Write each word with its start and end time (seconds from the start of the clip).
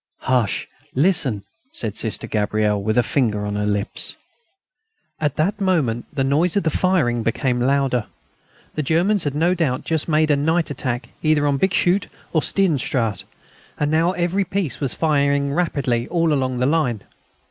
"Hush! 0.21 0.67
Listen," 0.95 1.43
said 1.71 1.95
Sister 1.95 2.25
Gabrielle 2.25 2.81
with 2.81 2.97
a 2.97 3.03
finger 3.03 3.45
on 3.45 3.55
her 3.55 3.67
lips. 3.67 4.15
At 5.19 5.35
that 5.35 5.61
moment 5.61 6.05
the 6.11 6.23
noise 6.23 6.55
of 6.57 6.63
the 6.63 6.71
firing 6.71 7.21
became 7.21 7.59
louder. 7.61 8.07
The 8.73 8.81
Germans 8.81 9.25
had 9.25 9.35
no 9.35 9.53
doubt 9.53 9.83
just 9.83 10.07
made 10.07 10.31
a 10.31 10.35
night 10.35 10.71
attack 10.71 11.09
either 11.21 11.45
on 11.45 11.57
Bixschoote 11.59 12.07
or 12.33 12.37
on 12.37 12.41
Steenstraate, 12.41 13.25
and 13.79 13.91
now 13.91 14.13
every 14.13 14.43
piece 14.43 14.79
was 14.79 14.95
firing 14.95 15.53
rapidly 15.53 16.07
all 16.07 16.33
along 16.33 16.57
the 16.57 16.65
line. 16.65 17.03